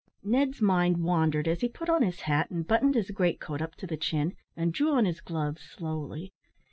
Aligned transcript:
Ned's 0.23 0.63
mind 0.63 1.03
wandered 1.03 1.47
as 1.47 1.61
he 1.61 1.69
put 1.69 1.87
on 1.87 2.01
his 2.01 2.21
hat, 2.21 2.49
and 2.49 2.67
buttoned 2.67 2.95
his 2.95 3.11
great 3.11 3.39
coat 3.39 3.61
up 3.61 3.75
to 3.75 3.85
the 3.85 3.97
chin, 3.97 4.33
and 4.57 4.73
drew 4.73 4.93
on 4.93 5.05
his 5.05 5.21
gloves 5.21 5.61
slowly. 5.61 6.33